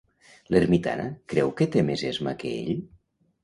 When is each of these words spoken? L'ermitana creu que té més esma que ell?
L'ermitana 0.53 1.05
creu 1.35 1.53
que 1.61 1.69
té 1.77 1.87
més 1.93 2.07
esma 2.13 2.37
que 2.43 2.59
ell? 2.67 2.85